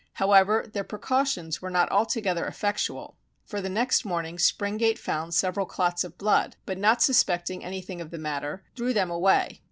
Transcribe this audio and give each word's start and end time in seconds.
However, 0.13 0.65
their 0.73 0.83
precautions 0.83 1.61
were 1.61 1.69
not 1.69 1.91
altogether 1.91 2.47
effectual, 2.47 3.17
for 3.45 3.61
the 3.61 3.69
next 3.69 4.03
morning 4.03 4.37
Springate 4.39 4.97
found 4.97 5.35
several 5.35 5.67
clots 5.67 6.03
of 6.03 6.17
blood, 6.17 6.55
but 6.65 6.79
not 6.79 7.03
suspecting 7.03 7.63
anything 7.63 8.01
of 8.01 8.09
the 8.09 8.17
matter, 8.17 8.63
threw 8.75 8.93
them 8.93 9.11
away. 9.11 9.59